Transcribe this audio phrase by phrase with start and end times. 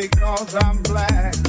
[0.00, 1.47] because I'm black.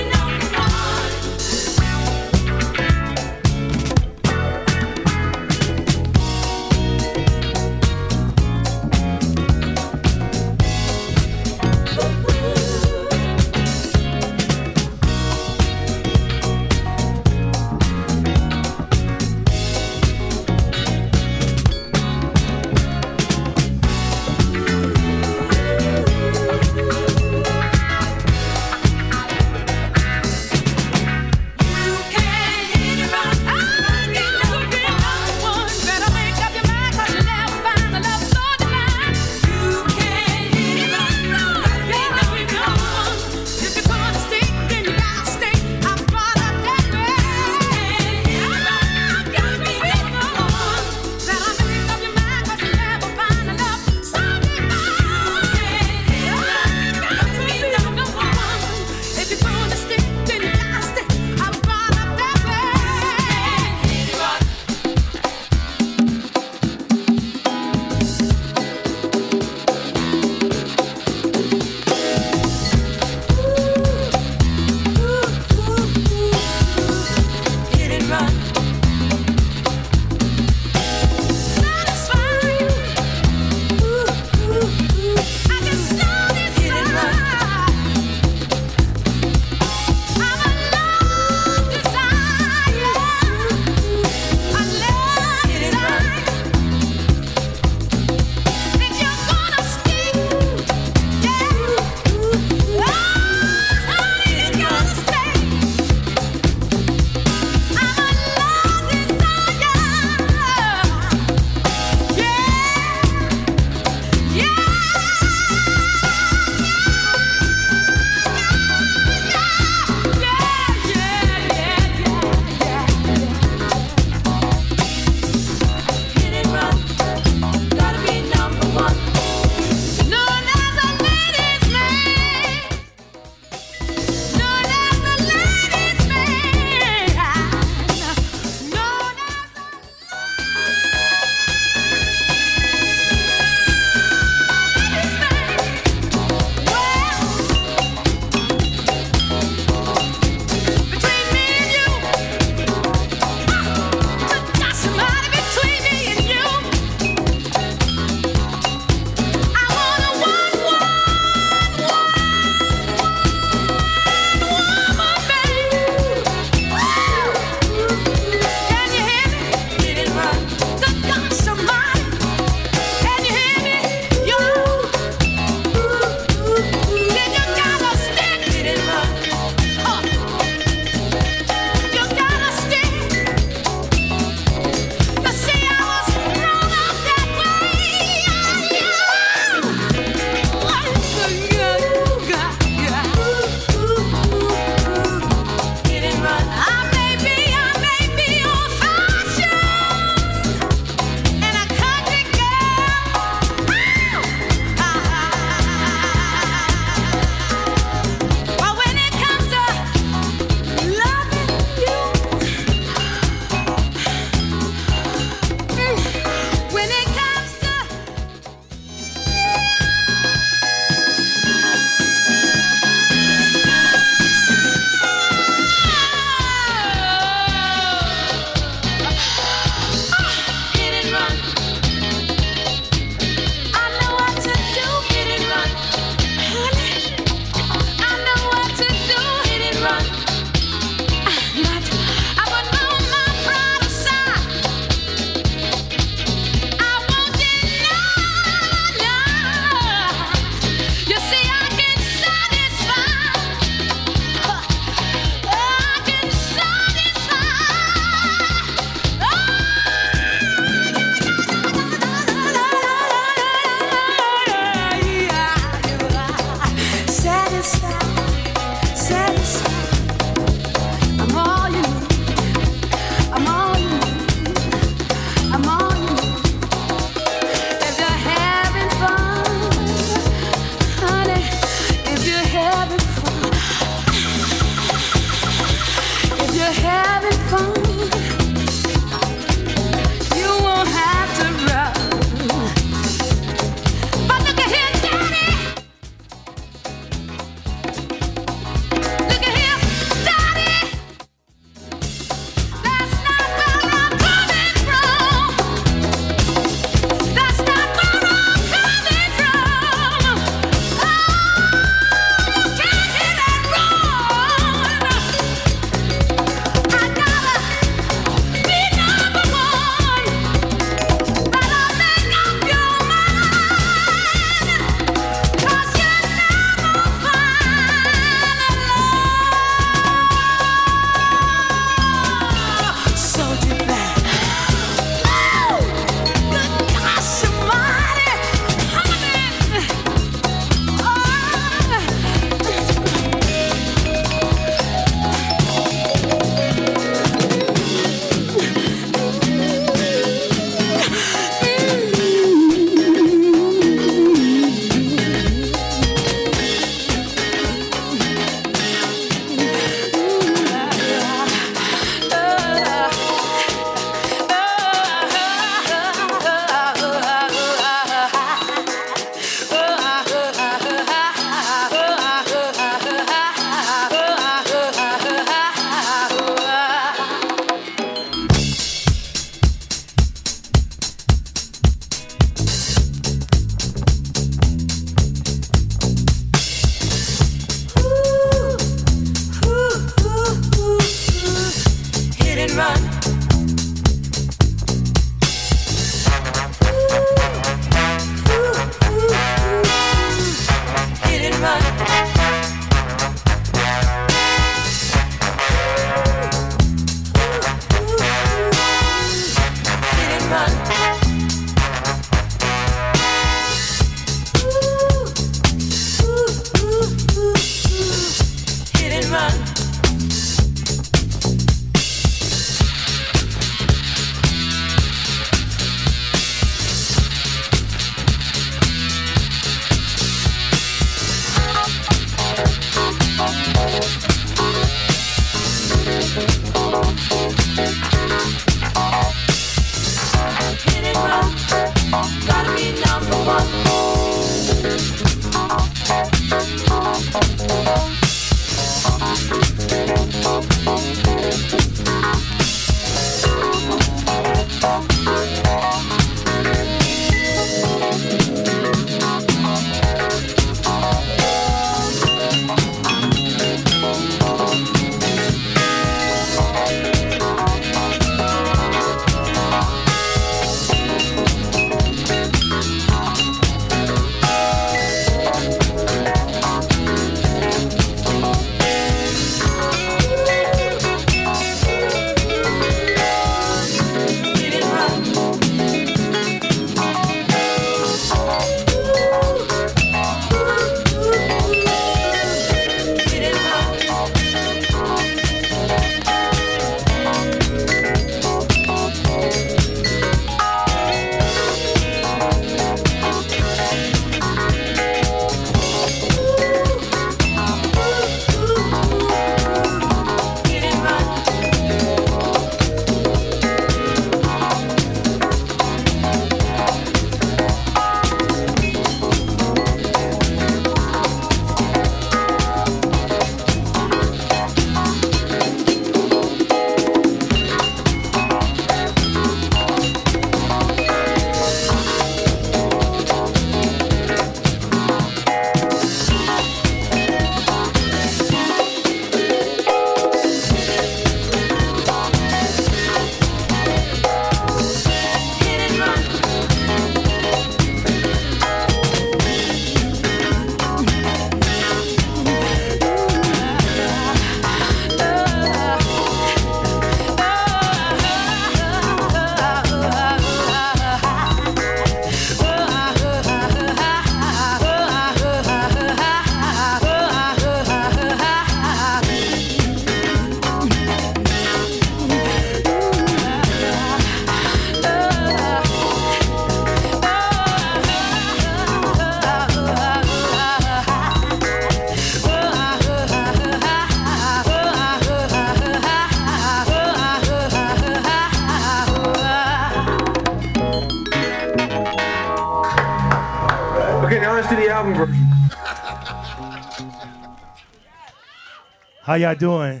[599.34, 600.00] How y'all doing?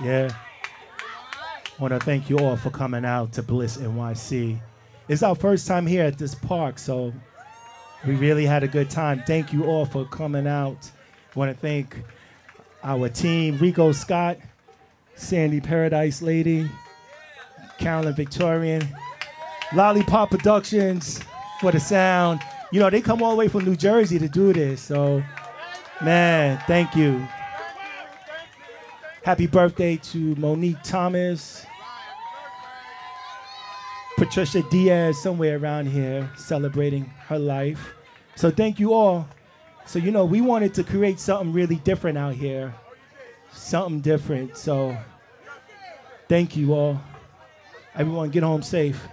[0.00, 0.30] Yeah.
[1.80, 4.60] Want to thank you all for coming out to Bliss NYC.
[5.08, 7.12] It's our first time here at this park, so
[8.06, 9.20] we really had a good time.
[9.26, 10.88] Thank you all for coming out.
[11.34, 12.04] Want to thank
[12.84, 14.38] our team, Rico Scott,
[15.16, 16.70] Sandy Paradise Lady,
[17.78, 18.88] Carolyn Victorian,
[19.74, 21.18] Lollipop Productions
[21.60, 22.38] for the sound.
[22.70, 25.20] You know, they come all the way from New Jersey to do this, so
[26.00, 27.26] man, thank you.
[29.26, 31.66] Happy birthday to Monique Thomas.
[34.16, 37.94] Patricia Diaz, somewhere around here, celebrating her life.
[38.36, 39.26] So thank you all.
[39.84, 42.72] So, you know, we wanted to create something really different out here.
[43.50, 44.56] Something different.
[44.56, 44.96] So
[46.28, 47.00] thank you all.
[47.96, 49.08] Everyone, get home safe.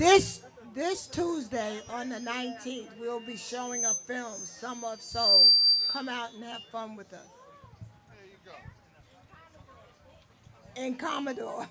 [0.00, 0.40] This
[0.74, 5.52] this Tuesday on the 19th, we'll be showing a film, Summer of Soul.
[5.88, 7.28] Come out and have fun with us.
[10.74, 11.68] In Commodore.